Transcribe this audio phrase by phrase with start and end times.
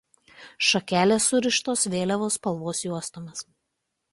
[0.67, 3.45] Šakelės surištos vėliavos spalvos juostomis.